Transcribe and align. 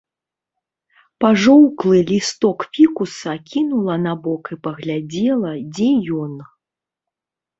Пажоўклы 1.23 1.97
лісток 2.11 2.59
фікуса 2.77 3.35
кінула 3.51 3.95
набок 4.07 4.43
і 4.55 4.57
паглядзела, 4.69 5.51
дзе 5.77 5.91
ён. 6.25 6.33